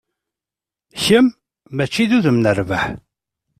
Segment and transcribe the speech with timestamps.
[1.03, 1.25] Kem,
[1.75, 2.83] mačči d udem n rrbeḥ.